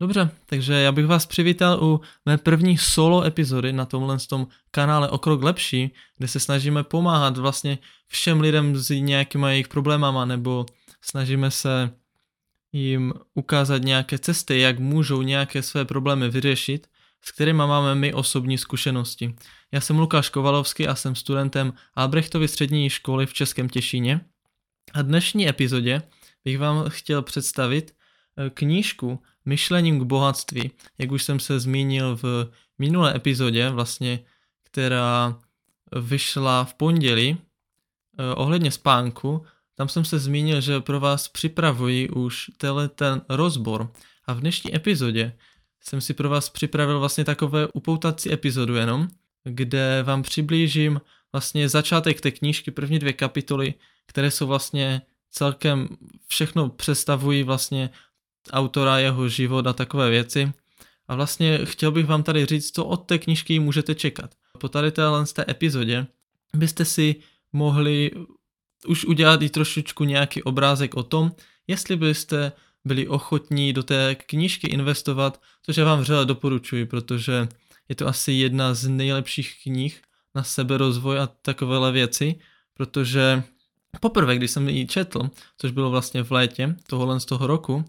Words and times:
Dobře, 0.00 0.30
takže 0.46 0.72
já 0.72 0.92
bych 0.92 1.06
vás 1.06 1.26
přivítal 1.26 1.84
u 1.84 2.00
mé 2.26 2.38
první 2.38 2.78
solo 2.78 3.24
epizody 3.24 3.72
na 3.72 3.86
tomhle 3.86 4.18
tom 4.18 4.46
kanále 4.70 5.08
O 5.08 5.18
krok 5.18 5.42
lepší, 5.42 5.90
kde 6.18 6.28
se 6.28 6.40
snažíme 6.40 6.82
pomáhat 6.82 7.36
vlastně 7.36 7.78
všem 8.06 8.40
lidem 8.40 8.76
s 8.76 8.90
nějakýma 8.90 9.50
jejich 9.50 9.68
problémama, 9.68 10.24
nebo 10.24 10.66
snažíme 11.02 11.50
se 11.50 11.90
jim 12.72 13.12
ukázat 13.34 13.82
nějaké 13.82 14.18
cesty, 14.18 14.60
jak 14.60 14.78
můžou 14.78 15.22
nějaké 15.22 15.62
své 15.62 15.84
problémy 15.84 16.30
vyřešit, 16.30 16.86
s 17.24 17.32
kterými 17.32 17.58
máme 17.58 17.94
my 17.94 18.14
osobní 18.14 18.58
zkušenosti. 18.58 19.34
Já 19.72 19.80
jsem 19.80 19.98
Lukáš 19.98 20.28
Kovalovský 20.28 20.88
a 20.88 20.94
jsem 20.94 21.14
studentem 21.14 21.72
Albrechtovy 21.94 22.48
střední 22.48 22.90
školy 22.90 23.26
v 23.26 23.34
Českém 23.34 23.68
Těšíně. 23.68 24.20
A 24.94 25.02
dnešní 25.02 25.48
epizodě 25.48 26.02
bych 26.44 26.58
vám 26.58 26.84
chtěl 26.88 27.22
představit 27.22 27.94
knížku 28.54 29.22
Myšlením 29.44 30.00
k 30.00 30.02
bohatství, 30.02 30.70
jak 30.98 31.12
už 31.12 31.22
jsem 31.22 31.40
se 31.40 31.60
zmínil 31.60 32.16
v 32.16 32.50
minulé 32.78 33.16
epizodě, 33.16 33.70
vlastně, 33.70 34.20
která 34.62 35.38
vyšla 36.00 36.64
v 36.64 36.74
pondělí 36.74 37.38
eh, 37.38 38.34
ohledně 38.34 38.70
spánku, 38.70 39.44
tam 39.74 39.88
jsem 39.88 40.04
se 40.04 40.18
zmínil, 40.18 40.60
že 40.60 40.80
pro 40.80 41.00
vás 41.00 41.28
připravuji 41.28 42.08
už 42.08 42.50
tenhle 42.56 42.88
ten 42.88 43.22
rozbor. 43.28 43.92
A 44.26 44.32
v 44.32 44.40
dnešní 44.40 44.76
epizodě 44.76 45.32
jsem 45.80 46.00
si 46.00 46.14
pro 46.14 46.28
vás 46.28 46.48
připravil 46.48 47.00
vlastně 47.00 47.24
takové 47.24 47.68
upoutací 47.74 48.32
epizodu 48.32 48.74
jenom, 48.74 49.08
kde 49.44 50.02
vám 50.02 50.22
přiblížím 50.22 51.00
vlastně 51.32 51.68
začátek 51.68 52.20
té 52.20 52.30
knížky, 52.30 52.70
první 52.70 52.98
dvě 52.98 53.12
kapitoly, 53.12 53.74
které 54.06 54.30
jsou 54.30 54.46
vlastně 54.46 55.02
celkem 55.30 55.88
všechno 56.26 56.68
představují 56.68 57.42
vlastně 57.42 57.90
autora, 58.52 58.98
jeho 58.98 59.28
život 59.28 59.66
a 59.66 59.72
takové 59.72 60.10
věci. 60.10 60.52
A 61.08 61.14
vlastně 61.14 61.60
chtěl 61.64 61.92
bych 61.92 62.06
vám 62.06 62.22
tady 62.22 62.46
říct, 62.46 62.74
co 62.74 62.84
od 62.84 62.96
té 62.96 63.18
knížky 63.18 63.58
můžete 63.58 63.94
čekat. 63.94 64.34
Po 64.58 64.68
tady 64.68 64.90
téhle 64.90 65.26
z 65.26 65.32
té 65.32 65.44
epizodě 65.48 66.06
byste 66.54 66.84
si 66.84 67.16
mohli 67.52 68.10
už 68.86 69.04
udělat 69.04 69.42
i 69.42 69.48
trošičku 69.48 70.04
nějaký 70.04 70.42
obrázek 70.42 70.94
o 70.96 71.02
tom, 71.02 71.32
jestli 71.66 71.96
byste 71.96 72.52
byli 72.84 73.08
ochotní 73.08 73.72
do 73.72 73.82
té 73.82 74.14
knížky 74.14 74.66
investovat, 74.66 75.40
což 75.62 75.76
já 75.76 75.84
vám 75.84 76.00
vřele 76.00 76.26
doporučuji, 76.26 76.86
protože 76.86 77.48
je 77.88 77.94
to 77.94 78.06
asi 78.06 78.32
jedna 78.32 78.74
z 78.74 78.88
nejlepších 78.88 79.54
knih 79.62 80.02
na 80.34 80.42
seberozvoj 80.42 81.18
a 81.18 81.26
takovéhle 81.26 81.92
věci, 81.92 82.34
protože 82.74 83.42
poprvé, 84.00 84.36
když 84.36 84.50
jsem 84.50 84.68
ji 84.68 84.86
četl, 84.86 85.30
což 85.58 85.70
bylo 85.70 85.90
vlastně 85.90 86.22
v 86.22 86.30
létě 86.30 86.76
tohohle 86.86 87.20
z 87.20 87.24
toho 87.24 87.46
roku, 87.46 87.84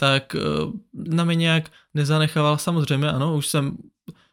tak 0.00 0.34
eh, 0.34 0.40
na 0.94 1.24
mě 1.24 1.34
nějak 1.34 1.70
nezanechával, 1.94 2.58
samozřejmě 2.58 3.08
ano, 3.08 3.36
už 3.36 3.46
jsem 3.46 3.76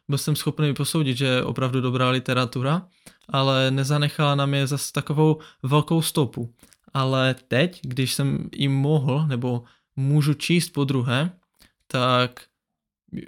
byl 0.08 0.18
jsem 0.18 0.36
schopný 0.36 0.74
posoudit, 0.74 1.16
že 1.16 1.26
je 1.26 1.44
opravdu 1.44 1.80
dobrá 1.80 2.10
literatura, 2.10 2.88
ale 3.28 3.70
nezanechala 3.70 4.34
na 4.34 4.46
mě 4.46 4.66
zase 4.66 4.92
takovou 4.92 5.38
velkou 5.62 6.02
stopu. 6.02 6.54
Ale 6.94 7.34
teď, 7.48 7.80
když 7.82 8.14
jsem 8.14 8.48
jim 8.56 8.72
mohl, 8.72 9.26
nebo 9.26 9.64
můžu 9.96 10.34
číst 10.34 10.68
po 10.68 10.84
druhé, 10.84 11.32
tak 11.86 12.40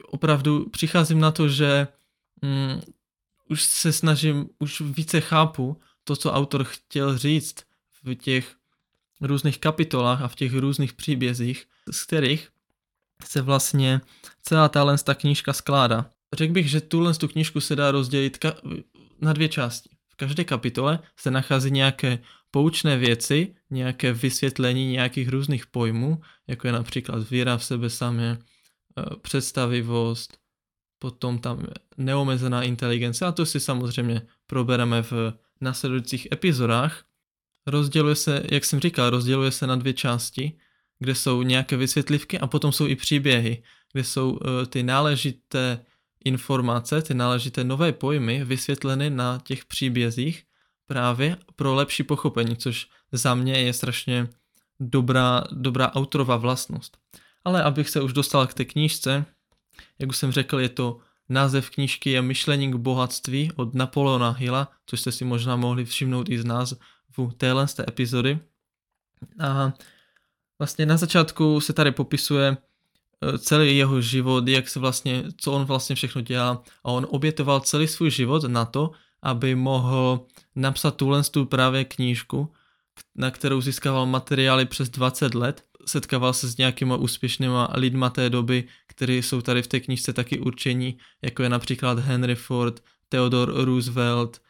opravdu 0.02 0.68
přicházím 0.68 1.20
na 1.20 1.30
to, 1.30 1.48
že 1.48 1.88
mm, 2.42 2.80
už 3.48 3.62
se 3.62 3.92
snažím, 3.92 4.48
už 4.58 4.80
více 4.80 5.20
chápu 5.20 5.77
to, 6.05 6.16
co 6.16 6.33
autor 6.33 6.64
chtěl 6.64 7.18
říct 7.18 7.56
v 8.05 8.14
těch 8.14 8.56
různých 9.21 9.59
kapitolách 9.59 10.23
a 10.23 10.29
v 10.29 10.35
těch 10.35 10.55
různých 10.55 10.93
příbězích, 10.93 11.67
z 11.91 12.03
kterých 12.03 12.49
se 13.25 13.43
vlastně 13.43 14.01
celá 14.43 14.69
ta 14.69 14.97
ta 14.97 15.15
knížka 15.15 15.53
skládá. 15.53 16.11
Řekl 16.35 16.53
bych, 16.53 16.71
že 16.71 16.81
tuhle 16.81 17.15
tu 17.15 17.29
knížku 17.29 17.61
se 17.61 17.77
dá 17.77 17.91
rozdělit 17.91 18.45
na 19.21 19.33
dvě 19.33 19.48
části. 19.48 19.91
V 20.13 20.17
každé 20.17 20.45
kapitole 20.45 20.98
se 21.17 21.30
nachází 21.30 21.70
nějaké 21.70 22.19
poučné 22.51 22.97
věci, 22.97 23.55
nějaké 23.70 24.13
vysvětlení 24.13 24.92
nějakých 24.92 25.29
různých 25.29 25.67
pojmů, 25.67 26.20
jako 26.47 26.67
je 26.67 26.73
například 26.73 27.30
víra 27.30 27.57
v 27.57 27.64
sebe 27.64 27.91
samé, 27.91 28.39
eh, 28.39 29.17
představivost, 29.23 30.39
potom 30.98 31.39
tam 31.39 31.67
neomezená 31.97 32.63
inteligence 32.63 33.27
a 33.27 33.33
to 33.33 33.47
si 33.47 33.61
samozřejmě 33.61 34.23
probereme 34.47 35.03
v 35.03 35.33
následujících 35.61 36.29
epizodách. 36.33 37.05
Rozděluje 37.67 38.15
se, 38.15 38.43
jak 38.51 38.65
jsem 38.65 38.81
říkal, 38.81 39.11
rozděluje 39.11 39.51
se 39.51 39.67
na 39.67 39.77
dvě 39.77 39.93
části, 39.93 40.53
kde 40.98 41.15
jsou 41.15 41.43
nějaké 41.43 41.77
vysvětlivky 41.77 42.39
a 42.39 42.47
potom 42.47 42.73
jsou 42.73 42.87
i 42.87 42.97
příběhy, 42.97 43.63
kde 43.93 44.05
jsou 44.05 44.31
uh, 44.31 44.39
ty 44.69 44.83
náležité 44.83 45.85
informace, 46.25 47.03
ty 47.03 47.15
náležité 47.15 47.65
nové 47.65 47.93
pojmy 47.93 48.45
vysvětleny 48.45 49.11
na 49.11 49.41
těch 49.45 49.65
příbězích 49.65 50.45
právě 50.87 51.37
pro 51.57 51.75
lepší 51.75 52.03
pochopení, 52.03 52.57
což 52.57 52.89
za 53.13 53.35
mě 53.35 53.59
je 53.59 53.73
strašně 53.73 54.29
dobrá, 54.81 55.45
dobrá 55.53 55.95
autorová 55.95 56.37
vlastnost. 56.37 56.97
Ale 57.45 57.63
abych 57.63 57.89
se 57.89 58.01
už 58.01 58.13
dostal 58.13 58.47
k 58.47 58.55
té 58.55 58.65
knížce, 58.65 59.25
jak 59.98 60.11
už 60.11 60.17
jsem 60.17 60.33
řekl, 60.33 60.61
je 60.61 60.69
to 60.69 60.98
název 61.29 61.71
knížky 61.71 62.11
je 62.11 62.23
Myšlení 62.23 62.73
k 62.73 62.75
bohatství 62.75 63.53
od 63.57 63.75
Napoleona 63.75 64.31
Hilla, 64.31 64.69
což 64.87 65.01
jste 65.01 65.13
si 65.13 65.25
možná 65.25 65.57
mohli 65.57 65.85
všimnout 65.85 66.29
i 66.29 66.39
z 66.39 66.45
názvu 67.11 67.33
téhle 67.37 67.69
z 67.69 67.75
té 67.75 67.85
epizody. 67.89 68.39
A 69.41 69.73
vlastně 70.59 70.87
na 70.87 70.97
začátku 70.97 71.61
se 71.61 71.73
tady 71.73 71.93
popisuje 71.93 72.57
e, 72.57 73.39
celý 73.39 73.77
jeho 73.77 74.01
život, 74.01 74.48
jak 74.48 74.69
se 74.69 74.81
vlastně, 74.81 75.25
co 75.37 75.53
on 75.53 75.65
vlastně 75.65 75.97
všechno 75.97 76.21
dělá 76.21 76.63
a 76.85 76.89
on 76.91 77.07
obětoval 77.11 77.61
celý 77.61 77.89
svůj 77.89 78.11
život 78.11 78.45
na 78.45 78.65
to, 78.65 78.91
aby 79.23 79.55
mohl 79.55 80.27
napsat 80.57 80.97
tuhle 80.97 81.23
tu 81.23 81.47
právě 81.47 81.85
knížku, 81.85 82.53
na 83.15 83.31
kterou 83.31 83.61
získával 83.61 84.07
materiály 84.07 84.67
přes 84.67 84.89
20 84.89 85.35
let. 85.35 85.65
Setkával 85.87 86.33
se 86.33 86.48
s 86.48 86.57
nějakýma 86.57 86.97
úspěšnýma 86.97 87.69
lidma 87.75 88.11
té 88.11 88.31
doby, 88.31 88.65
kteří 88.87 89.23
jsou 89.23 89.41
tady 89.41 89.63
v 89.63 89.67
té 89.67 89.81
knížce 89.81 90.13
taky 90.13 90.39
určení, 90.39 90.98
jako 91.23 91.42
je 91.42 91.48
například 91.48 91.98
Henry 91.98 92.35
Ford, 92.35 92.83
Theodore 93.09 93.65
Roosevelt, 93.65 94.41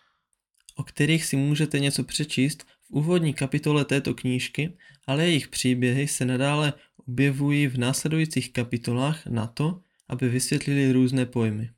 o 0.81 0.83
kterých 0.83 1.25
si 1.25 1.37
můžete 1.37 1.81
něco 1.81 2.05
přečíst 2.05 2.63
v 2.63 2.91
úvodní 2.91 3.35
kapitole 3.35 3.85
této 3.85 4.15
knížky, 4.15 4.73
ale 5.07 5.25
jejich 5.25 5.49
příběhy 5.49 6.09
se 6.09 6.25
nadále 6.25 6.73
objevují 6.97 7.67
v 7.67 7.79
následujících 7.79 8.53
kapitolách 8.53 9.27
na 9.27 9.47
to, 9.47 9.81
aby 10.09 10.29
vysvětlili 10.29 10.93
různé 10.93 11.27
pojmy. 11.27 11.71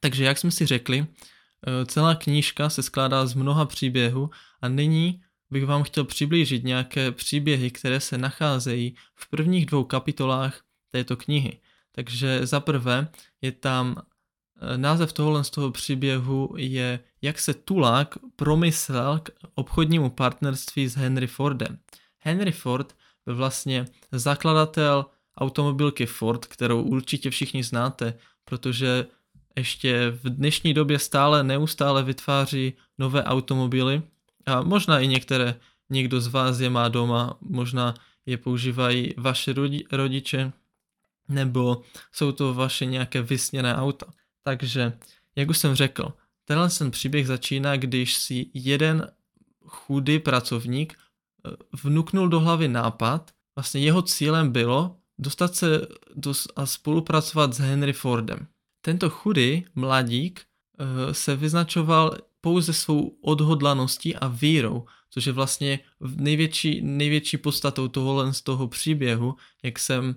Takže 0.00 0.24
jak 0.24 0.38
jsme 0.38 0.50
si 0.50 0.66
řekli, 0.66 1.06
Eh, 1.66 1.86
celá 1.86 2.14
knížka 2.14 2.70
se 2.70 2.82
skládá 2.82 3.26
z 3.26 3.34
mnoha 3.34 3.66
příběhů 3.66 4.30
a 4.60 4.68
nyní 4.68 5.20
bych 5.50 5.66
vám 5.66 5.82
chtěl 5.82 6.04
přiblížit 6.04 6.64
nějaké 6.64 7.12
příběhy, 7.12 7.70
které 7.70 8.00
se 8.00 8.18
nacházejí 8.18 8.96
v 9.14 9.30
prvních 9.30 9.66
dvou 9.66 9.84
kapitolách 9.84 10.60
této 10.90 11.16
knihy. 11.16 11.60
Takže 11.92 12.46
za 12.46 12.60
prvé 12.60 13.08
je 13.42 13.52
tam 13.52 14.02
název 14.76 15.12
tohohle 15.12 15.44
z 15.44 15.50
toho 15.50 15.70
příběhu 15.70 16.54
je 16.56 17.00
Jak 17.22 17.38
se 17.38 17.54
Tulák 17.54 18.14
promyslel 18.36 19.18
k 19.18 19.30
obchodnímu 19.54 20.10
partnerství 20.10 20.88
s 20.88 20.94
Henry 20.96 21.26
Fordem. 21.26 21.78
Henry 22.18 22.52
Ford 22.52 22.96
byl 23.26 23.36
vlastně 23.36 23.86
zakladatel 24.12 25.06
automobilky 25.38 26.06
Ford, 26.06 26.46
kterou 26.46 26.82
určitě 26.82 27.30
všichni 27.30 27.62
znáte, 27.62 28.14
protože 28.44 29.06
ještě 29.56 30.10
v 30.10 30.30
dnešní 30.30 30.74
době 30.74 30.98
stále 30.98 31.44
neustále 31.44 32.02
vytváří 32.02 32.72
nové 32.98 33.24
automobily 33.24 34.02
a 34.46 34.62
možná 34.62 35.00
i 35.00 35.08
některé 35.08 35.54
někdo 35.90 36.20
z 36.20 36.26
vás 36.26 36.60
je 36.60 36.70
má 36.70 36.88
doma, 36.88 37.36
možná 37.40 37.94
je 38.26 38.36
používají 38.36 39.14
vaše 39.16 39.54
rodiče, 39.92 40.52
nebo 41.28 41.82
jsou 42.12 42.32
to 42.32 42.54
vaše 42.54 42.86
nějaké 42.86 43.22
vysněné 43.22 43.76
auta. 43.76 44.06
Takže, 44.46 44.92
jak 45.36 45.50
už 45.50 45.58
jsem 45.58 45.74
řekl, 45.74 46.12
tenhle 46.44 46.70
ten 46.70 46.90
příběh 46.90 47.26
začíná, 47.26 47.76
když 47.76 48.14
si 48.14 48.46
jeden 48.54 49.10
chudý 49.64 50.18
pracovník 50.18 50.94
eh, 50.94 51.50
vnuknul 51.82 52.28
do 52.28 52.40
hlavy 52.40 52.68
nápad, 52.68 53.30
vlastně 53.56 53.80
jeho 53.80 54.02
cílem 54.02 54.52
bylo 54.52 54.96
dostat 55.18 55.54
se 55.54 55.86
do, 56.14 56.32
a 56.56 56.66
spolupracovat 56.66 57.54
s 57.54 57.58
Henry 57.58 57.92
Fordem. 57.92 58.46
Tento 58.80 59.10
chudý 59.10 59.64
mladík 59.74 60.40
uh, 60.78 61.12
se 61.12 61.36
vyznačoval 61.36 62.16
pouze 62.40 62.72
svou 62.72 63.18
odhodlaností 63.20 64.16
a 64.16 64.28
vírou, 64.28 64.86
což 65.10 65.26
je 65.26 65.32
vlastně 65.32 65.80
největší, 66.16 66.80
největší 66.82 67.36
podstatou 67.36 67.88
tohohle 67.88 68.34
z 68.34 68.42
toho 68.42 68.68
příběhu, 68.68 69.36
jak 69.62 69.78
jsem 69.78 70.04
uh, 70.06 70.14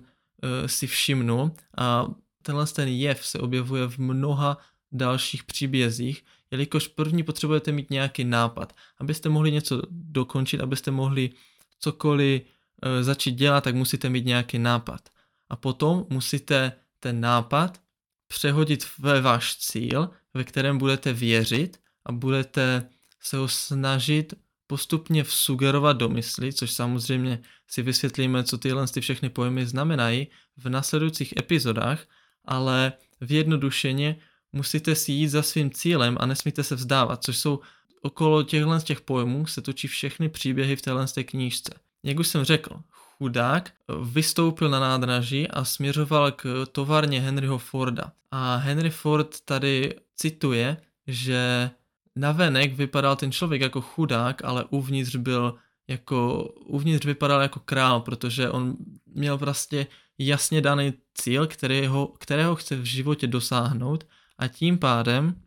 si 0.66 0.86
všimnul. 0.86 1.50
A 1.76 2.06
tenhle 2.42 2.66
ten 2.66 2.88
jev 2.88 3.26
se 3.26 3.38
objevuje 3.38 3.88
v 3.88 3.98
mnoha 3.98 4.58
dalších 4.92 5.44
příbězích, 5.44 6.24
jelikož 6.50 6.88
první 6.88 7.22
potřebujete 7.22 7.72
mít 7.72 7.90
nějaký 7.90 8.24
nápad. 8.24 8.76
Abyste 8.98 9.28
mohli 9.28 9.52
něco 9.52 9.82
dokončit, 9.90 10.60
abyste 10.60 10.90
mohli 10.90 11.30
cokoliv 11.78 12.42
uh, 12.42 13.02
začít 13.02 13.32
dělat, 13.32 13.64
tak 13.64 13.74
musíte 13.74 14.08
mít 14.08 14.26
nějaký 14.26 14.58
nápad. 14.58 15.08
A 15.48 15.56
potom 15.56 16.06
musíte 16.08 16.72
ten 17.00 17.20
nápad 17.20 17.80
přehodit 18.28 18.86
ve 18.98 19.20
váš 19.20 19.56
cíl, 19.56 20.10
ve 20.34 20.44
kterém 20.44 20.78
budete 20.78 21.12
věřit 21.12 21.80
a 22.06 22.12
budete 22.12 22.88
se 23.20 23.36
ho 23.36 23.48
snažit 23.48 24.34
postupně 24.66 25.24
vsugerovat 25.24 25.96
do 25.96 26.08
mysli, 26.08 26.52
což 26.52 26.70
samozřejmě 26.70 27.42
si 27.66 27.82
vysvětlíme, 27.82 28.44
co 28.44 28.58
tyhle 28.58 28.86
ty 28.86 29.00
všechny 29.00 29.28
pojmy 29.30 29.66
znamenají 29.66 30.26
v 30.56 30.68
nasledujících 30.68 31.34
epizodách, 31.38 32.06
ale 32.44 32.92
v 33.20 33.32
jednodušeně 33.32 34.16
musíte 34.52 34.94
si 34.94 35.12
jít 35.12 35.28
za 35.28 35.42
svým 35.42 35.70
cílem 35.70 36.16
a 36.20 36.26
nesmíte 36.26 36.64
se 36.64 36.74
vzdávat, 36.74 37.24
což 37.24 37.36
jsou 37.38 37.60
okolo 38.02 38.42
těchhle 38.42 38.80
z 38.80 38.84
těch 38.84 39.00
pojmů 39.00 39.46
se 39.46 39.62
točí 39.62 39.88
všechny 39.88 40.28
příběhy 40.28 40.76
v 40.76 40.82
téhle 40.82 41.06
té 41.06 41.24
knížce. 41.24 41.74
Jak 42.04 42.18
už 42.18 42.28
jsem 42.28 42.44
řekl, 42.44 42.80
chudák 42.90 43.72
vystoupil 44.02 44.68
na 44.68 44.80
nádraží 44.80 45.48
a 45.48 45.64
směřoval 45.64 46.32
k 46.32 46.66
továrně 46.72 47.20
Henryho 47.20 47.58
Forda. 47.58 48.12
A 48.30 48.56
Henry 48.56 48.90
Ford 48.90 49.40
tady 49.44 49.94
cituje, 50.16 50.76
že 51.06 51.70
navenek 52.16 52.74
vypadal 52.74 53.16
ten 53.16 53.32
člověk 53.32 53.62
jako 53.62 53.80
chudák, 53.80 54.44
ale 54.44 54.64
uvnitř 54.64 55.16
byl 55.16 55.54
jako, 55.88 56.44
uvnitř 56.66 57.06
vypadal 57.06 57.42
jako 57.42 57.60
král, 57.60 58.00
protože 58.00 58.50
on 58.50 58.76
měl 59.06 59.38
prostě 59.38 59.86
jasně 60.26 60.60
daný 60.60 60.92
cíl, 61.14 61.46
kterého, 61.46 62.06
kterého 62.18 62.56
chce 62.56 62.76
v 62.76 62.84
životě 62.84 63.26
dosáhnout 63.26 64.06
a 64.38 64.48
tím 64.48 64.78
pádem 64.78 65.42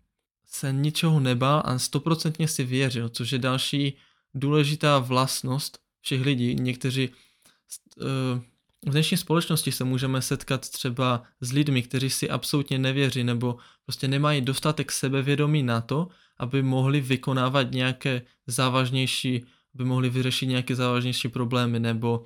se 0.47 0.73
ničeho 0.73 1.19
nebál 1.19 1.61
a 1.65 1.79
stoprocentně 1.79 2.47
si 2.47 2.63
věřil, 2.63 3.09
což 3.09 3.31
je 3.31 3.39
další 3.39 3.97
důležitá 4.33 4.99
vlastnost 4.99 5.79
všech 6.01 6.21
lidí. 6.21 6.55
Někteří 6.55 7.09
eh, 7.09 8.05
v 8.85 8.89
dnešní 8.89 9.17
společnosti 9.17 9.71
se 9.71 9.83
můžeme 9.83 10.21
setkat 10.21 10.69
třeba 10.69 11.23
s 11.41 11.51
lidmi, 11.51 11.83
kteří 11.83 12.09
si 12.09 12.29
absolutně 12.29 12.79
nevěří 12.79 13.23
nebo 13.23 13.57
prostě 13.85 14.07
nemají 14.07 14.41
dostatek 14.41 14.91
sebevědomí 14.91 15.63
na 15.63 15.81
to, 15.81 16.07
aby 16.37 16.63
mohli 16.63 17.01
vykonávat 17.01 17.71
nějaké 17.71 18.21
závažnější, 18.47 19.45
aby 19.75 19.85
mohli 19.85 20.09
vyřešit 20.09 20.45
nějaké 20.45 20.75
závažnější 20.75 21.27
problémy, 21.27 21.79
nebo 21.79 22.23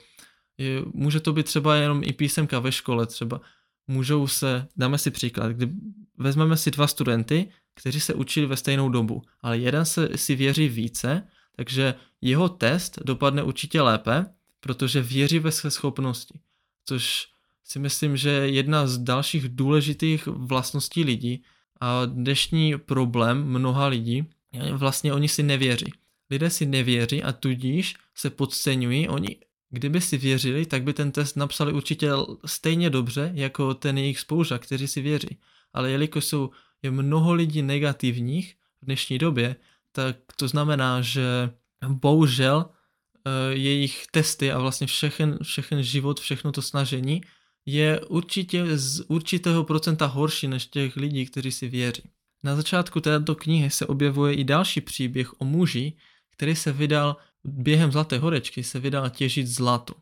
je, 0.57 0.83
může 0.93 1.19
to 1.19 1.33
být 1.33 1.45
třeba 1.45 1.75
jenom 1.75 2.01
i 2.03 2.13
písemka 2.13 2.59
ve 2.59 2.71
škole 2.71 3.05
třeba. 3.05 3.41
Můžou 3.87 4.27
se, 4.27 4.67
dáme 4.77 4.97
si 4.97 5.11
příklad, 5.11 5.51
kdy 5.51 5.69
vezmeme 6.17 6.57
si 6.57 6.71
dva 6.71 6.87
studenty, 6.87 7.47
kteří 7.75 7.99
se 7.99 8.13
učili 8.13 8.45
ve 8.45 8.57
stejnou 8.57 8.89
dobu, 8.89 9.21
ale 9.41 9.57
jeden 9.57 9.85
se 9.85 10.17
si 10.17 10.35
věří 10.35 10.69
více, 10.69 11.27
takže 11.55 11.95
jeho 12.21 12.49
test 12.49 12.99
dopadne 13.05 13.43
určitě 13.43 13.81
lépe, 13.81 14.25
protože 14.59 15.01
věří 15.01 15.39
ve 15.39 15.51
své 15.51 15.71
schopnosti, 15.71 16.39
což 16.85 17.27
si 17.63 17.79
myslím, 17.79 18.17
že 18.17 18.29
je 18.29 18.49
jedna 18.49 18.87
z 18.87 18.97
dalších 18.97 19.49
důležitých 19.49 20.27
vlastností 20.27 21.03
lidí 21.03 21.43
a 21.81 22.05
dnešní 22.05 22.77
problém 22.77 23.43
mnoha 23.43 23.87
lidí, 23.87 24.25
vlastně 24.71 25.13
oni 25.13 25.27
si 25.27 25.43
nevěří. 25.43 25.93
Lidé 26.29 26.49
si 26.49 26.65
nevěří 26.65 27.23
a 27.23 27.31
tudíž 27.31 27.95
se 28.15 28.29
podceňují, 28.29 29.09
oni 29.09 29.35
kdyby 29.69 30.01
si 30.01 30.17
věřili, 30.17 30.65
tak 30.65 30.83
by 30.83 30.93
ten 30.93 31.11
test 31.11 31.35
napsali 31.35 31.73
určitě 31.73 32.11
stejně 32.45 32.89
dobře 32.89 33.31
jako 33.33 33.73
ten 33.73 33.97
jejich 33.97 34.19
spolužák, 34.19 34.61
kteří 34.61 34.87
si 34.87 35.01
věří. 35.01 35.37
Ale 35.73 35.91
jelikož 35.91 36.25
jsou 36.25 36.49
je 36.83 36.91
mnoho 36.91 37.33
lidí 37.33 37.61
negativních 37.61 38.55
v 38.81 38.85
dnešní 38.85 39.17
době, 39.17 39.55
tak 39.91 40.17
to 40.35 40.47
znamená, 40.47 41.01
že 41.01 41.49
bohužel 41.87 42.65
eh, 42.69 43.53
jejich 43.53 44.07
testy 44.11 44.51
a 44.51 44.59
vlastně 44.59 44.87
všechen, 44.87 45.37
všechen 45.43 45.83
život, 45.83 46.19
všechno 46.19 46.51
to 46.51 46.61
snažení 46.61 47.21
je 47.65 48.01
určitě 48.01 48.77
z 48.77 49.05
určitého 49.07 49.63
procenta 49.63 50.05
horší 50.05 50.47
než 50.47 50.65
těch 50.65 50.95
lidí, 50.95 51.25
kteří 51.25 51.51
si 51.51 51.67
věří. 51.67 52.03
Na 52.43 52.55
začátku 52.55 52.99
této 52.99 53.35
knihy 53.35 53.69
se 53.69 53.85
objevuje 53.85 54.33
i 54.33 54.43
další 54.43 54.81
příběh 54.81 55.41
o 55.41 55.45
muži, 55.45 55.93
který 56.31 56.55
se 56.55 56.71
vydal 56.71 57.15
během 57.43 57.91
Zlaté 57.91 58.17
horečky, 58.17 58.63
se 58.63 58.79
vydal 58.79 59.09
těžit 59.09 59.47
zlato. 59.47 59.93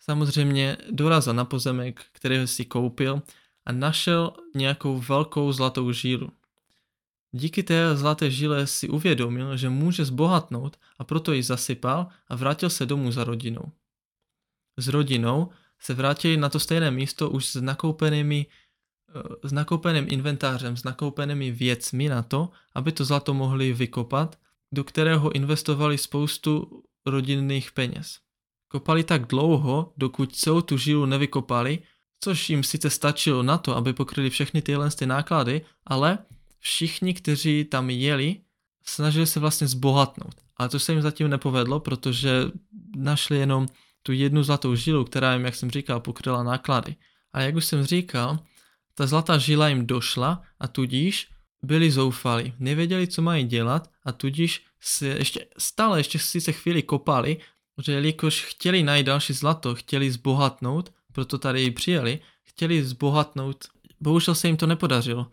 Samozřejmě 0.00 0.76
dorazil 0.90 1.34
na 1.34 1.44
pozemek, 1.44 2.04
který 2.12 2.46
si 2.46 2.64
koupil 2.64 3.22
a 3.64 3.72
našel 3.72 4.32
nějakou 4.54 4.98
velkou 4.98 5.52
zlatou 5.52 5.92
žílu. 5.92 6.30
Díky 7.32 7.62
té 7.62 7.96
zlaté 7.96 8.30
žile 8.30 8.66
si 8.66 8.88
uvědomil, 8.88 9.56
že 9.56 9.68
může 9.68 10.04
zbohatnout 10.04 10.76
a 10.98 11.04
proto 11.04 11.32
ji 11.32 11.42
zasypal 11.42 12.06
a 12.28 12.36
vrátil 12.36 12.70
se 12.70 12.86
domů 12.86 13.12
za 13.12 13.24
rodinou. 13.24 13.72
S 14.76 14.88
rodinou 14.88 15.50
se 15.80 15.94
vrátili 15.94 16.36
na 16.36 16.48
to 16.48 16.60
stejné 16.60 16.90
místo 16.90 17.30
už 17.30 17.46
s 17.46 17.54
nakoupenými 17.54 18.46
eh, 18.46 19.48
s 19.48 19.52
nakoupeným 19.52 20.06
inventářem, 20.08 20.76
s 20.76 20.84
nakoupenými 20.84 21.50
věcmi 21.50 22.08
na 22.08 22.22
to, 22.22 22.50
aby 22.74 22.92
to 22.92 23.04
zlato 23.04 23.34
mohli 23.34 23.72
vykopat, 23.72 24.38
do 24.72 24.84
kterého 24.84 25.32
investovali 25.32 25.98
spoustu 25.98 26.82
rodinných 27.06 27.72
peněz. 27.72 28.18
Kopali 28.68 29.04
tak 29.04 29.26
dlouho, 29.26 29.92
dokud 29.96 30.36
celou 30.36 30.60
tu 30.60 30.78
žilu 30.78 31.06
nevykopali, 31.06 31.78
což 32.20 32.50
jim 32.50 32.62
sice 32.62 32.90
stačilo 32.90 33.42
na 33.42 33.58
to, 33.58 33.76
aby 33.76 33.92
pokryli 33.92 34.30
všechny 34.30 34.62
tyhle 34.62 34.90
ty 34.90 35.06
náklady, 35.06 35.62
ale 35.86 36.18
všichni, 36.58 37.14
kteří 37.14 37.64
tam 37.64 37.90
jeli, 37.90 38.40
snažili 38.84 39.26
se 39.26 39.40
vlastně 39.40 39.66
zbohatnout. 39.66 40.34
Ale 40.56 40.68
to 40.68 40.78
se 40.78 40.92
jim 40.92 41.02
zatím 41.02 41.28
nepovedlo, 41.28 41.80
protože 41.80 42.50
našli 42.96 43.38
jenom 43.38 43.68
tu 44.02 44.12
jednu 44.12 44.42
zlatou 44.42 44.74
žilu, 44.74 45.04
která 45.04 45.32
jim, 45.32 45.44
jak 45.44 45.54
jsem 45.54 45.70
říkal, 45.70 46.00
pokryla 46.00 46.42
náklady. 46.42 46.96
A 47.32 47.40
jak 47.40 47.54
už 47.54 47.64
jsem 47.64 47.84
říkal, 47.84 48.38
ta 48.94 49.06
zlatá 49.06 49.38
žila 49.38 49.68
jim 49.68 49.86
došla 49.86 50.42
a 50.60 50.68
tudíž 50.68 51.30
byli 51.64 51.90
zoufali, 51.90 52.52
nevěděli, 52.58 53.06
co 53.06 53.22
mají 53.22 53.44
dělat 53.44 53.90
a 54.04 54.12
tudíž 54.12 54.64
se 54.80 55.06
ještě, 55.06 55.46
stále 55.58 56.00
ještě 56.00 56.18
si 56.18 56.40
se 56.40 56.52
chvíli 56.52 56.82
kopali, 56.82 57.36
že 57.82 57.92
jelikož 57.92 58.44
chtěli 58.44 58.82
najít 58.82 59.06
další 59.06 59.32
zlato, 59.32 59.74
chtěli 59.74 60.10
zbohatnout, 60.10 60.92
proto 61.12 61.38
tady 61.38 61.64
i 61.64 61.70
přijeli, 61.70 62.18
chtěli 62.42 62.84
zbohatnout, 62.84 63.64
bohužel 64.00 64.34
se 64.34 64.46
jim 64.46 64.56
to 64.56 64.66
nepodařilo. 64.66 65.30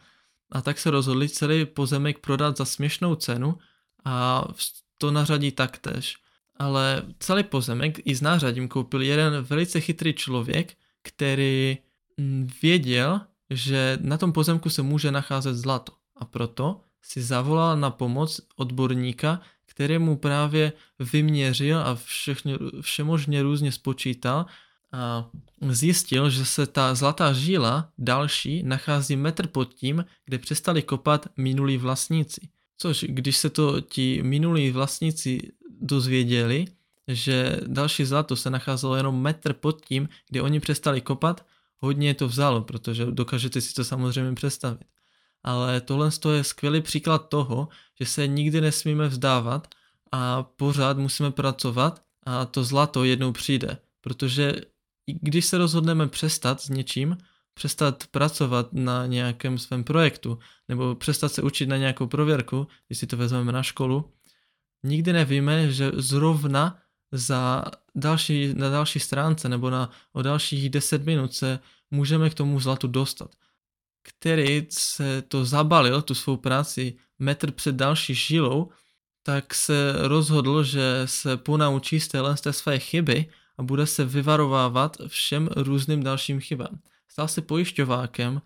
A 0.52 0.62
tak 0.62 0.80
se 0.80 0.92
rozhodli 0.92 1.30
celý 1.30 1.66
pozemek 1.66 2.20
prodat 2.20 2.58
za 2.58 2.66
směšnou 2.66 3.16
cenu 3.16 3.58
a 4.06 4.48
to 4.98 5.12
nařadí 5.12 5.52
taktéž. 5.52 6.18
Ale 6.60 7.04
celý 7.20 7.44
pozemek 7.44 8.00
i 8.06 8.16
s 8.16 8.22
nářadím 8.22 8.68
koupil 8.68 9.02
jeden 9.02 9.44
velice 9.44 9.80
chytrý 9.80 10.14
člověk, 10.14 10.78
který 11.02 11.78
mm, 12.18 12.50
věděl, 12.62 13.22
že 13.50 13.98
na 14.02 14.18
tom 14.18 14.32
pozemku 14.32 14.70
se 14.70 14.82
může 14.82 15.12
nacházet 15.12 15.56
zlato. 15.56 16.01
A 16.22 16.26
proto 16.26 16.82
si 17.02 17.22
zavolal 17.22 17.78
na 17.78 17.90
pomoc 17.90 18.42
odborníka, 18.56 19.42
který 19.66 19.98
mu 19.98 20.18
právě 20.18 20.74
vyměřil 21.00 21.80
a 21.80 21.96
všechny, 21.96 22.58
všemožně 22.82 23.44
různě 23.44 23.72
spočítal 23.72 24.46
a 24.92 25.30
zjistil, 25.70 26.30
že 26.30 26.46
se 26.46 26.68
ta 26.68 26.96
zlatá 26.96 27.34
žíla 27.34 27.90
další 27.98 28.64
nachází 28.64 29.16
metr 29.16 29.48
pod 29.48 29.74
tím, 29.74 30.06
kde 30.26 30.38
přestali 30.38 30.82
kopat 30.82 31.28
minulí 31.38 31.78
vlastníci. 31.78 32.50
Což 32.78 33.06
když 33.10 33.38
se 33.38 33.50
to 33.50 33.82
ti 33.82 34.24
minulí 34.24 34.72
vlastníci 34.72 35.52
dozvěděli, 35.82 36.66
že 37.08 37.60
další 37.68 38.06
zlato 38.06 38.36
se 38.36 38.50
nacházelo 38.50 38.96
jenom 38.96 39.22
metr 39.22 39.54
pod 39.54 39.86
tím, 39.86 40.10
kde 40.30 40.42
oni 40.42 40.60
přestali 40.60 41.02
kopat, 41.02 41.46
hodně 41.78 42.14
to 42.14 42.28
vzalo, 42.28 42.62
protože 42.62 43.06
dokážete 43.06 43.62
si 43.62 43.74
to 43.74 43.84
samozřejmě 43.84 44.36
představit. 44.36 44.91
Ale 45.44 45.82
tohle 45.82 46.10
je 46.32 46.44
skvělý 46.44 46.82
příklad 46.82 47.30
toho, 47.30 47.68
že 48.00 48.06
se 48.06 48.28
nikdy 48.28 48.62
nesmíme 48.62 49.08
vzdávat 49.08 49.68
a 50.12 50.44
pořád 50.44 50.98
musíme 50.98 51.32
pracovat 51.32 52.02
a 52.24 52.46
to 52.46 52.64
zlato 52.64 53.04
jednou 53.04 53.32
přijde, 53.32 53.78
protože 54.02 54.56
když 55.06 55.46
se 55.46 55.58
rozhodneme 55.58 56.08
přestat 56.08 56.62
s 56.62 56.70
něčím, 56.70 57.18
přestat 57.54 58.08
pracovat 58.08 58.74
na 58.74 59.06
nějakém 59.06 59.58
svém 59.58 59.84
projektu 59.84 60.40
nebo 60.68 60.96
přestat 60.96 61.34
se 61.34 61.42
učit 61.42 61.70
na 61.70 61.78
nějakou 61.78 62.08
prověrku, 62.08 62.68
když 62.88 63.00
si 63.00 63.08
to 63.08 63.18
vezmeme 63.18 63.52
na 63.52 63.64
školu, 63.64 64.12
nikdy 64.84 65.14
nevíme, 65.14 65.72
že 65.72 65.92
zrovna 65.94 66.80
za 67.12 67.64
další, 67.96 68.54
na 68.54 68.70
další 68.70 69.00
stránce 69.00 69.50
nebo 69.50 69.70
na, 69.70 69.90
o 70.14 70.22
dalších 70.22 70.70
10 70.70 71.06
minut 71.06 71.34
se 71.34 71.60
můžeme 71.92 72.30
k 72.30 72.34
tomu 72.34 72.60
zlatu 72.60 72.88
dostat. 72.88 73.36
Který 74.04 74.68
se 74.70 75.22
to 75.22 75.46
zabalil, 75.46 76.02
tu 76.02 76.16
svou 76.16 76.38
práci, 76.38 76.96
metr 77.20 77.52
před 77.52 77.76
další 77.76 78.16
žilou, 78.16 78.70
tak 79.24 79.54
se 79.54 79.94
rozhodl, 79.98 80.64
že 80.64 81.02
se 81.06 81.38
ponaučí 81.38 82.00
z 82.00 82.08
téhle 82.08 82.38
z 82.38 82.42
té 82.42 82.54
své 82.54 82.80
chyby 82.80 83.26
a 83.58 83.64
bude 83.64 83.88
se 83.88 84.06
vyvarovávat 84.06 84.98
všem 85.08 85.50
různým 85.56 86.04
dalším 86.04 86.40
chybám. 86.40 86.80
Stal 87.08 87.28
se 87.28 87.42
pojišťovákem 87.42 88.42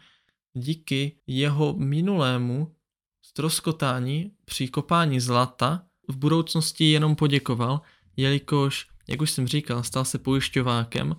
díky 0.54 1.16
jeho 1.28 1.74
minulému 1.74 2.76
stroskotání 3.22 4.32
při 4.46 4.68
kopání 4.68 5.20
zlata 5.20 5.84
v 6.08 6.18
budoucnosti 6.18 6.92
jenom 6.92 7.16
poděkoval, 7.16 7.82
jelikož, 8.18 8.88
jak 9.08 9.22
už 9.22 9.32
jsem 9.32 9.48
říkal, 9.48 9.84
stal 9.84 10.06
se 10.06 10.20
pojišťovákem 10.20 11.16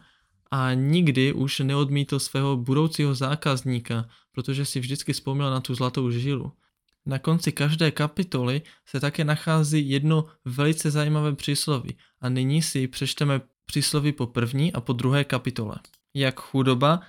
a 0.50 0.74
nikdy 0.74 1.32
už 1.32 1.58
neodmítl 1.58 2.18
svého 2.18 2.56
budoucího 2.56 3.14
zákazníka, 3.14 4.08
protože 4.36 4.64
si 4.64 4.80
vždycky 4.80 5.12
vzpomněl 5.12 5.50
na 5.50 5.60
tu 5.60 5.74
zlatou 5.74 6.10
žilu. 6.10 6.52
Na 7.06 7.18
konci 7.18 7.52
každé 7.52 7.90
kapitoly 7.90 8.62
se 8.86 9.00
také 9.00 9.24
nachází 9.24 9.90
jedno 9.90 10.26
velice 10.44 10.90
zajímavé 10.90 11.34
přísloví 11.34 11.96
a 12.20 12.28
nyní 12.28 12.62
si 12.62 12.88
přečteme 12.88 13.40
přísloví 13.66 14.12
po 14.12 14.26
první 14.26 14.72
a 14.72 14.80
po 14.80 14.92
druhé 14.92 15.24
kapitole. 15.24 15.76
Jak 16.14 16.40
chudoba, 16.40 17.00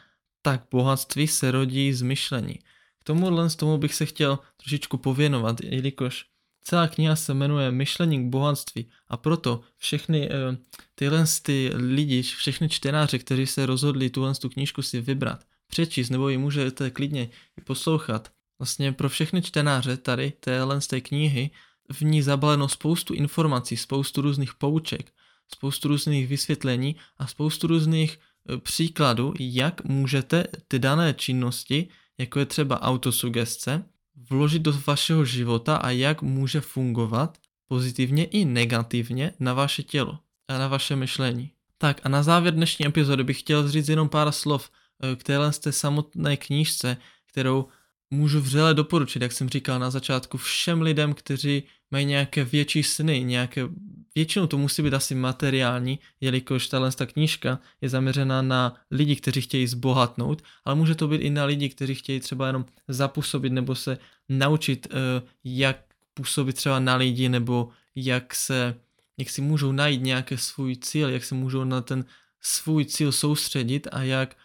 tak 0.41 0.63
bohatství 0.72 1.27
se 1.27 1.51
rodí 1.51 1.93
z 1.93 2.01
myšlení. 2.01 2.60
K 3.00 3.03
tomuhle 3.03 3.50
z 3.50 3.55
tomu 3.55 3.77
bych 3.77 3.93
se 3.93 4.05
chtěl 4.05 4.39
trošičku 4.57 4.98
pověnovat, 4.98 5.62
jelikož 5.62 6.25
celá 6.62 6.88
kniha 6.88 7.15
se 7.15 7.34
jmenuje 7.34 7.72
Myšlení 7.72 8.24
k 8.24 8.31
bohatství 8.31 8.89
a 9.07 9.17
proto 9.17 9.62
všechny 9.77 10.29
uh, 10.29 10.55
tyhle 10.96 11.25
ty 11.41 11.72
lidi, 11.75 12.22
všechny 12.22 12.69
čtenáře, 12.69 13.19
kteří 13.19 13.48
se 13.48 13.65
rozhodli 13.65 14.10
tuhle 14.10 14.36
tu 14.36 14.50
knížku 14.50 14.81
si 14.81 15.01
vybrat, 15.01 15.43
přečíst, 15.67 16.09
nebo 16.09 16.29
ji 16.29 16.38
můžete 16.38 16.89
klidně 16.89 17.29
poslouchat, 17.63 18.31
vlastně 18.59 18.91
pro 18.91 19.09
všechny 19.09 19.41
čtenáře 19.41 19.97
tady 19.97 20.33
téhle 20.39 20.81
z 20.81 20.88
té 20.88 21.01
knihy 21.01 21.50
v 21.91 22.01
ní 22.01 22.21
zabaleno 22.21 22.69
spoustu 22.69 23.13
informací, 23.13 23.77
spoustu 23.77 24.21
různých 24.21 24.53
pouček, 24.53 25.13
spoustu 25.53 25.88
různých 25.88 26.27
vysvětlení 26.27 26.95
a 27.17 27.27
spoustu 27.27 27.67
různých 27.67 28.19
e, 28.50 28.57
příkladů, 28.57 29.33
jak 29.39 29.83
můžete 29.83 30.45
ty 30.67 30.79
dané 30.79 31.13
činnosti, 31.13 31.88
jako 32.17 32.39
je 32.39 32.45
třeba 32.45 32.81
autosugestce, 32.81 33.83
vložit 34.29 34.62
do 34.62 34.74
vašeho 34.88 35.25
života 35.25 35.75
a 35.75 35.89
jak 35.89 36.21
může 36.21 36.62
fungovat 36.62 37.38
pozitivně 37.67 38.25
i 38.25 38.45
negativně 38.45 39.33
na 39.39 39.53
vaše 39.53 39.83
tělo 39.83 40.19
a 40.47 40.57
na 40.57 40.67
vaše 40.67 40.95
myšlení. 40.95 41.51
Tak 41.77 42.01
a 42.03 42.09
na 42.09 42.24
závěr 42.24 42.53
dnešní 42.53 42.86
epizody 42.88 43.24
bych 43.24 43.39
chtěl 43.39 43.71
říct 43.71 43.89
jenom 43.89 44.09
pár 44.09 44.31
slov 44.31 44.69
k 45.16 45.24
téhle 45.24 45.54
z 45.54 45.60
té 45.60 45.72
samotné 45.72 46.38
knížce, 46.38 46.98
kterou 47.25 47.68
můžu 48.12 48.42
vřele 48.42 48.74
doporučit, 48.74 49.22
jak 49.22 49.32
jsem 49.32 49.50
říkal 49.50 49.80
na 49.80 49.89
začátku, 49.89 50.38
všem 50.38 50.82
lidem, 50.82 51.13
kteří 51.13 51.63
mají 51.92 52.06
nějaké 52.06 52.44
větší 52.44 52.84
sny, 52.84 53.24
nějaké, 53.24 53.68
většinou 54.16 54.48
to 54.48 54.58
musí 54.58 54.82
být 54.82 54.94
asi 54.94 55.16
materiální, 55.16 56.00
jelikož 56.22 56.68
tahle 56.68 56.92
ta 56.92 57.06
knížka 57.06 57.60
je 57.82 57.89
zaměřena 57.89 58.42
na 58.42 58.75
lidi, 58.92 59.16
kteří 59.16 59.42
chtějí 59.42 59.68
zbohatnout, 59.68 60.42
ale 60.66 60.75
může 60.75 60.96
to 60.96 61.08
být 61.08 61.22
i 61.22 61.30
na 61.30 61.46
lidi, 61.46 61.70
kteří 61.70 61.96
chtějí 61.96 62.20
třeba 62.20 62.48
jenom 62.48 62.66
zapůsobit 62.88 63.54
nebo 63.54 63.75
se 63.75 63.98
naučit, 64.30 64.88
eh, 64.92 65.22
jak 65.44 65.77
působit 66.13 66.56
třeba 66.56 66.80
na 66.80 66.96
lidi, 66.96 67.30
nebo 67.30 67.70
jak 67.96 68.36
se, 68.36 68.75
jak 69.18 69.30
si 69.30 69.42
můžou 69.42 69.72
najít 69.72 70.01
nějaký 70.01 70.38
svůj 70.38 70.75
cíl, 70.75 71.10
jak 71.10 71.24
se 71.24 71.36
můžou 71.36 71.63
na 71.63 71.82
ten 71.82 72.06
svůj 72.42 72.86
cíl 72.86 73.12
soustředit 73.12 73.88
a 73.92 74.04
jak 74.04 74.36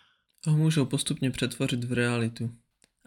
ho 0.46 0.56
můžou 0.56 0.84
postupně 0.84 1.30
přetvořit 1.30 1.84
v 1.84 1.92
realitu. 1.92 2.50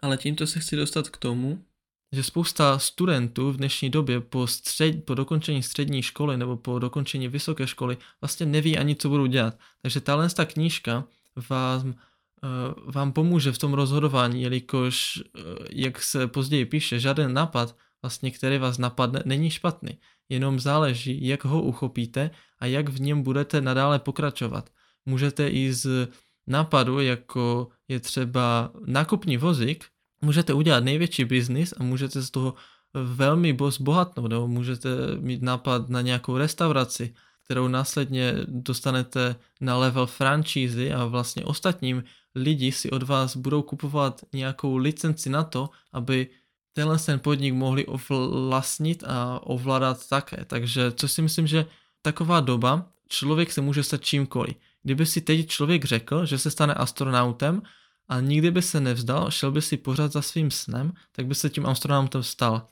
Ale 0.02 0.16
tímto 0.16 0.46
se 0.46 0.60
chci 0.60 0.76
dostat 0.76 1.08
k 1.08 1.16
tomu, 1.16 1.64
že 2.12 2.22
spousta 2.22 2.78
studentů 2.78 3.52
v 3.52 3.56
dnešní 3.56 3.90
době 3.90 4.20
po, 4.20 4.46
střed, 4.46 5.04
po 5.04 5.14
dokončení 5.14 5.62
střední 5.62 6.02
školy 6.02 6.36
nebo 6.36 6.56
po 6.56 6.78
dokončení 6.78 7.28
vysoké 7.28 7.66
školy 7.66 7.96
vlastně 8.20 8.46
neví 8.46 8.78
ani, 8.78 8.96
co 8.96 9.08
budou 9.08 9.26
dělat. 9.26 9.58
Takže 9.82 10.00
tahle 10.00 10.30
ta 10.30 10.44
knížka 10.44 11.04
vám, 11.50 11.86
uh, 11.86 12.92
vám 12.92 13.12
pomůže 13.12 13.52
v 13.52 13.58
tom 13.58 13.74
rozhodování, 13.74 14.42
jelikož, 14.42 15.22
uh, 15.38 15.42
jak 15.70 16.02
se 16.02 16.26
později 16.26 16.64
píše, 16.64 17.00
žádný 17.00 17.24
nápad, 17.28 17.76
vlastně, 18.02 18.30
který 18.30 18.58
vás 18.58 18.78
napadne, 18.78 19.22
není 19.24 19.50
špatný. 19.50 19.98
Jenom 20.28 20.60
záleží, 20.60 21.26
jak 21.26 21.44
ho 21.44 21.62
uchopíte 21.62 22.30
a 22.58 22.66
jak 22.66 22.88
v 22.88 23.00
něm 23.00 23.22
budete 23.22 23.60
nadále 23.60 23.98
pokračovat. 23.98 24.70
Můžete 25.06 25.48
i 25.48 25.72
z 25.72 26.08
nápadu, 26.46 27.00
jako 27.00 27.68
je 27.88 28.00
třeba 28.00 28.70
nákupní 28.86 29.36
vozík, 29.36 29.84
můžete 30.22 30.52
udělat 30.52 30.84
největší 30.84 31.24
biznis 31.24 31.74
a 31.76 31.82
můžete 31.82 32.22
z 32.22 32.30
toho 32.30 32.54
velmi 32.94 33.56
zbohatnout, 33.68 34.30
nebo 34.30 34.48
můžete 34.48 34.88
mít 35.20 35.42
nápad 35.42 35.88
na 35.88 36.00
nějakou 36.00 36.36
restauraci, 36.36 37.14
kterou 37.44 37.68
následně 37.68 38.34
dostanete 38.46 39.36
na 39.60 39.76
level 39.76 40.06
franšízy 40.06 40.92
a 40.92 41.04
vlastně 41.04 41.44
ostatním 41.44 42.04
lidi 42.34 42.72
si 42.72 42.90
od 42.90 43.02
vás 43.02 43.36
budou 43.36 43.62
kupovat 43.62 44.20
nějakou 44.32 44.76
licenci 44.76 45.30
na 45.30 45.44
to, 45.44 45.70
aby 45.92 46.26
tenhle 46.72 46.98
ten 46.98 47.18
podnik 47.18 47.54
mohli 47.54 47.86
ovlastnit 47.86 49.04
a 49.06 49.40
ovládat 49.42 50.08
také. 50.08 50.44
Takže 50.44 50.92
co 50.92 51.08
si 51.08 51.22
myslím, 51.22 51.46
že 51.46 51.66
taková 52.02 52.40
doba, 52.40 52.88
člověk 53.08 53.52
se 53.52 53.60
může 53.60 53.82
stát 53.82 54.04
čímkoliv. 54.04 54.56
Kdyby 54.86 55.06
si 55.06 55.20
teď 55.20 55.48
člověk 55.48 55.84
řekl, 55.84 56.26
že 56.26 56.38
se 56.38 56.50
stane 56.50 56.74
astronautem 56.74 57.62
a 58.08 58.20
nikdy 58.20 58.50
by 58.50 58.62
se 58.62 58.80
nevzdal, 58.80 59.30
šel 59.30 59.52
by 59.52 59.62
si 59.62 59.76
pořád 59.76 60.12
za 60.12 60.22
svým 60.22 60.50
snem, 60.50 60.92
tak 61.12 61.26
by 61.26 61.34
se 61.34 61.50
tím 61.50 61.66
astronautem 61.66 62.22
stal. 62.22 62.66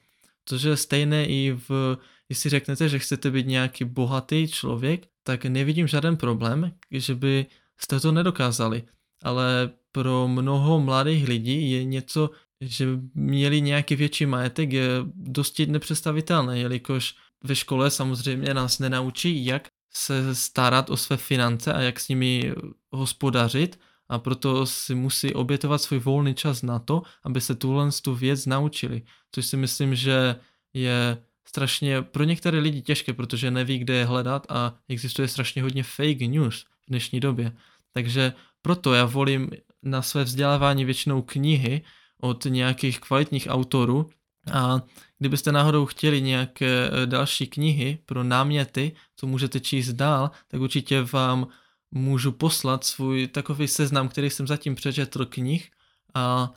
Což 0.45 0.63
je 0.63 0.77
stejné 0.77 1.27
i 1.27 1.59
v, 1.69 1.99
jestli 2.29 2.51
řeknete, 2.51 2.89
že 2.89 2.99
chcete 2.99 3.31
být 3.31 3.47
nějaký 3.47 3.85
bohatý 3.85 4.49
člověk, 4.49 5.07
tak 5.23 5.45
nevidím 5.45 5.87
žádný 5.87 6.17
problém, 6.17 6.73
že 6.91 7.15
by 7.15 7.47
jste 7.79 8.01
to 8.01 8.13
nedokázali. 8.13 8.83
Ale 9.23 9.71
pro 9.93 10.29
mnoho 10.29 10.81
mladých 10.81 11.29
lidí 11.29 11.71
je 11.71 11.85
něco, 11.85 12.31
že 12.61 12.89
měli 13.15 13.61
nějaký 13.61 13.97
větší 13.97 14.27
majetek, 14.27 14.73
je 14.73 14.89
dosti 15.15 15.67
nepředstavitelné, 15.67 16.59
jelikož 16.59 17.15
ve 17.45 17.57
škole 17.57 17.91
samozřejmě 17.91 18.55
nás 18.55 18.79
nenaučí, 18.79 19.45
jak 19.45 19.69
se 19.97 20.35
starat 20.35 20.91
o 20.91 20.97
své 20.97 21.17
finance 21.17 21.73
a 21.73 21.81
jak 21.81 22.01
s 22.01 22.09
nimi 22.09 22.53
hospodařit 22.93 23.81
a 24.09 24.19
proto 24.19 24.67
si 24.67 24.95
musí 24.95 25.35
obětovat 25.35 25.83
svůj 25.83 25.99
volný 25.99 26.35
čas 26.35 26.63
na 26.63 26.79
to, 26.79 27.03
aby 27.25 27.41
se 27.41 27.55
tuhle 27.55 27.91
tu 28.03 28.15
věc 28.15 28.47
naučili. 28.47 29.03
Což 29.33 29.47
si 29.47 29.57
myslím, 29.57 29.95
že 29.95 30.37
je 30.75 31.19
strašně 31.49 32.03
pro 32.03 32.25
některé 32.25 32.59
lidi 32.59 32.83
těžké, 32.83 33.13
protože 33.13 33.51
neví, 33.51 33.79
kde 33.79 33.95
je 33.95 34.05
hledat 34.05 34.47
a 34.49 34.75
existuje 34.89 35.29
strašně 35.29 35.63
hodně 35.63 35.83
fake 35.83 36.21
news 36.21 36.65
v 36.65 36.89
dnešní 36.89 37.21
době. 37.21 37.53
Takže 37.93 38.33
proto 38.63 38.95
já 38.95 39.05
volím 39.05 39.51
na 39.83 40.03
své 40.03 40.25
vzdělávání 40.25 40.85
většinou 40.85 41.23
knihy 41.23 41.83
od 42.21 42.45
nějakých 42.45 43.01
kvalitních 43.01 43.47
autorů 43.51 44.11
a 44.53 44.83
kdybyste 45.19 45.53
náhodou 45.53 45.87
chtěli 45.87 46.23
nějaké 46.23 46.91
eh, 46.93 47.07
další 47.07 47.47
knihy 47.47 47.99
pro 48.07 48.25
náměty, 48.25 48.93
co 49.17 49.27
můžete 49.27 49.61
číst 49.61 49.93
dál, 49.93 50.31
tak 50.49 50.61
určitě 50.61 51.03
vám 51.03 51.47
můžu 51.91 52.33
poslat 52.33 52.85
svůj 52.85 53.27
takový 53.29 53.69
seznam, 53.69 54.09
který 54.09 54.31
jsem 54.31 54.47
zatím 54.47 54.75
přečetl 54.75 55.27
knih. 55.27 55.71
A 56.15 56.53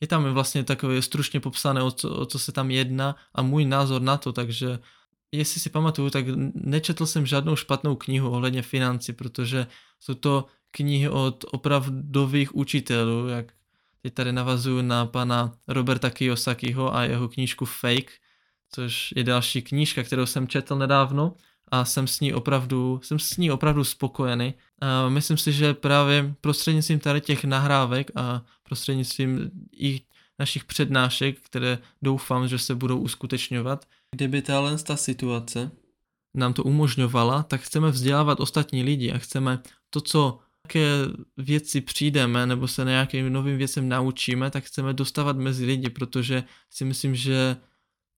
je 0.00 0.06
tam 0.06 0.24
vlastně 0.24 0.64
takové 0.64 1.02
stručně 1.02 1.40
popsané, 1.40 1.82
o 1.82 1.90
co, 1.90 2.10
o 2.10 2.26
co 2.26 2.38
se 2.38 2.52
tam 2.52 2.70
jedná 2.70 3.16
a 3.34 3.42
můj 3.42 3.64
názor 3.64 4.02
na 4.02 4.16
to, 4.16 4.32
takže 4.32 4.78
jestli 5.32 5.60
si 5.60 5.70
pamatuju, 5.70 6.10
tak 6.10 6.24
nečetl 6.54 7.06
jsem 7.06 7.26
žádnou 7.26 7.56
špatnou 7.56 7.96
knihu 7.96 8.30
ohledně 8.30 8.62
financí, 8.62 9.12
protože 9.12 9.66
jsou 10.00 10.14
to 10.14 10.46
knihy 10.70 11.08
od 11.08 11.44
opravdových 11.52 12.56
učitelů, 12.56 13.28
jak 13.28 13.52
teď 14.06 14.14
tady 14.14 14.32
navazuju 14.32 14.82
na 14.82 15.06
pana 15.06 15.52
Roberta 15.68 16.10
Kiyosakiho 16.10 16.94
a 16.94 17.04
jeho 17.04 17.28
knížku 17.28 17.64
Fake, 17.64 18.12
což 18.70 19.12
je 19.16 19.24
další 19.24 19.62
knížka, 19.62 20.02
kterou 20.02 20.26
jsem 20.26 20.48
četl 20.48 20.76
nedávno 20.76 21.34
a 21.68 21.84
jsem 21.84 22.06
s 22.06 22.20
ní 22.20 22.34
opravdu, 22.34 23.00
jsem 23.02 23.18
s 23.18 23.36
ní 23.36 23.50
opravdu 23.50 23.84
spokojený. 23.84 24.54
A 24.80 25.08
myslím 25.08 25.36
si, 25.36 25.52
že 25.52 25.74
právě 25.74 26.34
prostřednictvím 26.40 26.98
tady 26.98 27.20
těch 27.20 27.44
nahrávek 27.44 28.10
a 28.14 28.42
prostřednictvím 28.62 29.50
i 29.76 30.00
našich 30.38 30.64
přednášek, 30.64 31.40
které 31.40 31.78
doufám, 32.02 32.48
že 32.48 32.58
se 32.58 32.74
budou 32.74 32.98
uskutečňovat, 32.98 33.86
kdyby 34.10 34.42
tahle 34.42 34.78
ta 34.78 34.96
situace 34.96 35.70
nám 36.34 36.52
to 36.52 36.62
umožňovala, 36.62 37.42
tak 37.42 37.60
chceme 37.60 37.90
vzdělávat 37.90 38.40
ostatní 38.40 38.82
lidi 38.82 39.12
a 39.12 39.18
chceme 39.18 39.62
to, 39.90 40.00
co 40.00 40.38
jaké 40.66 40.88
věci 41.36 41.80
přijdeme 41.80 42.46
nebo 42.46 42.68
se 42.68 42.84
nějakým 42.84 43.32
novým 43.32 43.58
věcem 43.58 43.88
naučíme, 43.88 44.50
tak 44.50 44.64
chceme 44.64 44.92
dostávat 44.92 45.36
mezi 45.36 45.64
lidi, 45.64 45.90
protože 45.90 46.44
si 46.70 46.84
myslím, 46.84 47.14
že 47.14 47.56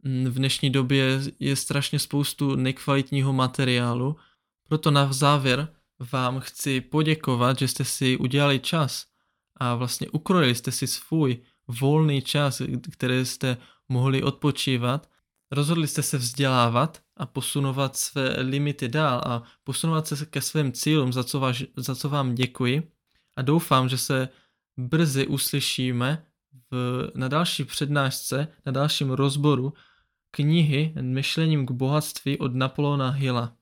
mm, 0.02 0.24
v 0.24 0.34
dnešní 0.34 0.70
době 0.70 1.20
je 1.40 1.56
strašně 1.56 1.98
spoustu 1.98 2.56
nekvalitního 2.56 3.32
materiálu. 3.32 4.16
Proto 4.68 4.90
na 4.90 5.12
závěr 5.12 5.68
vám 6.12 6.40
chci 6.40 6.80
poděkovat, 6.80 7.58
že 7.58 7.68
jste 7.68 7.84
si 7.84 8.16
udělali 8.16 8.60
čas 8.60 9.06
a 9.56 9.74
vlastně 9.74 10.08
ukrojili 10.08 10.54
jste 10.54 10.72
si 10.72 10.86
svůj 10.86 11.38
volný 11.80 12.22
čas, 12.22 12.62
který 12.90 13.26
jste 13.26 13.56
mohli 13.88 14.22
odpočívat. 14.22 15.08
Rozhodli 15.50 15.88
jste 15.88 16.02
se 16.02 16.18
vzdělávat 16.18 17.02
a 17.18 17.26
posunovat 17.26 17.96
své 17.96 18.40
limity 18.40 18.88
dál 18.88 19.22
a 19.26 19.42
posunovat 19.64 20.06
se 20.06 20.26
ke 20.26 20.40
svým 20.40 20.72
cílům, 20.72 21.12
za 21.12 21.24
co, 21.24 21.40
váš, 21.40 21.64
za 21.76 21.94
co 21.94 22.08
vám 22.08 22.34
děkuji. 22.34 22.92
A 23.36 23.42
doufám, 23.42 23.88
že 23.88 23.98
se 23.98 24.28
brzy 24.76 25.26
uslyšíme 25.26 26.24
v, 26.70 27.10
na 27.14 27.28
další 27.28 27.64
přednášce, 27.64 28.48
na 28.66 28.72
dalším 28.72 29.10
rozboru 29.10 29.72
knihy 30.30 30.94
Myšlením 31.00 31.66
k 31.66 31.70
bohatství 31.70 32.38
od 32.38 32.54
Napoleona 32.54 33.10
Hilla. 33.10 33.57